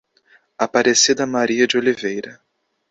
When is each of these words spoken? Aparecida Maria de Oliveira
Aparecida 0.57 1.27
Maria 1.27 1.67
de 1.67 1.77
Oliveira 1.77 2.41